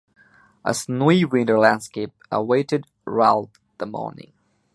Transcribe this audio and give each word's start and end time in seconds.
A 0.65 0.73
snowy 0.73 1.25
winter 1.25 1.59
landscape 1.59 2.09
awaited 2.31 2.87
Ralph 3.05 3.51
the 3.77 3.85
morning. 3.85 4.33